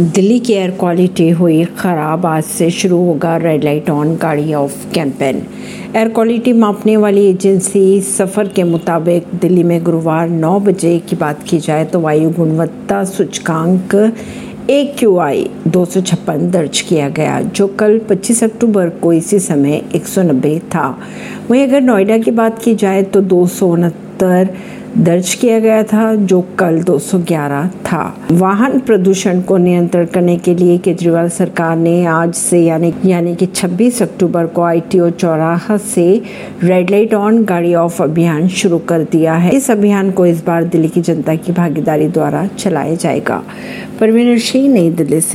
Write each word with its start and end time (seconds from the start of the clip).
दिल्ली 0.00 0.38
की 0.38 0.52
air 0.52 0.70
quality 0.70 1.28
हुई 1.30 1.64
ख़राब। 1.78 2.26
आज 2.26 2.42
से 2.44 2.68
शुरू 2.70 2.96
होगा 2.96 3.36
रेड 3.36 3.62
लाइट 3.64 3.88
ऑन 3.90 4.14
गाड़ी 4.16 4.52
ऑफ़ 4.54 4.74
कैंपेन 4.94 5.36
एयर 5.96 6.08
क्वालिटी 6.08 6.52
मापने 6.52 6.96
वाली 6.96 7.24
एजेंसी 7.26 8.00
सफ़र 8.00 8.48
के 8.48 8.64
मुताबिक 8.64 9.34
दिल्ली 9.40 9.62
में 9.62 9.82
गुरुवार 9.84 10.28
9 10.30 10.58
बजे 10.60 10.98
की 11.08 11.16
बात 11.16 11.42
की 11.42 11.58
जाए 11.58 11.84
तो 11.84 12.00
वायु 12.00 12.30
गुणवत्ता 12.30 13.02
सूचकांक 13.04 13.94
ए 14.70 14.84
क्यू 14.98 15.16
आई 15.18 15.48
दो 15.66 15.84
सौ 15.84 16.00
छप्पन 16.00 16.50
दर्ज 16.50 16.80
किया 16.80 17.08
गया, 17.08 17.40
जो 17.40 17.66
कल 17.80 17.98
25 18.10 18.42
अक्टूबर 18.44 18.88
को 19.02 19.12
इसी 19.12 19.38
समय 19.40 19.82
190 19.94 20.58
था। 20.74 20.88
वहीं 21.50 21.66
अगर 21.66 21.80
नोएडा 21.80 22.18
की 22.18 22.30
बात 22.32 22.62
की 22.62 22.74
जाए 22.74 23.02
तो 23.02 23.20
दो 23.22 23.46
सौ 23.46 23.74
दर्ज 24.22 25.34
किया 25.34 25.58
गया 25.58 25.82
था, 25.82 26.14
जो 26.14 26.44
कल 26.58 26.82
211 26.82 27.70
था। 27.84 28.16
वाहन 28.32 28.78
प्रदूषण 28.78 29.40
को 29.40 29.56
नियंत्रण 29.56 30.04
करने 30.04 30.36
के 30.36 30.54
लिए 30.54 30.78
केजरीवाल 30.78 31.28
सरकार 31.28 31.76
ने 31.76 32.06
आज 32.06 32.34
से, 32.34 32.60
यानी 32.60 32.94
यानी 33.04 33.34
कि 33.34 33.46
26 33.46 34.02
अक्टूबर 34.02 34.46
को 34.46 34.62
आईटीओ 34.62 35.10
चौराहा 35.10 35.76
से 35.76 36.22
रेड 36.64 36.90
लाइट 36.90 37.14
ऑन, 37.14 37.44
गाड़ी 37.44 37.74
ऑफ़ 37.74 38.02
अभियान 38.02 38.48
शुरू 38.48 38.78
कर 38.78 38.98
दिया 38.98 39.34
है। 39.34 39.50
इस 39.50 39.70
अभियान 39.70 40.10
को 40.10 40.26
इस 40.26 40.46
बार 40.46 40.64
दिल्ली 40.64 40.88
की 40.88 41.00
जनता 41.00 41.34
की 41.34 41.52
भागीदारी 41.52 42.08
द्वारा 42.08 42.46
चलाया 42.58 42.94
जाएगा। 42.94 43.42
परवीन 44.00 44.38
सिंह 44.38 44.74
नई 44.74 44.90
दिल्ली 44.90 45.20
से। 45.20 45.26